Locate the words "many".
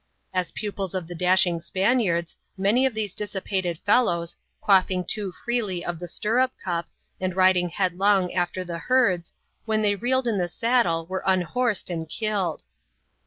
2.57-2.87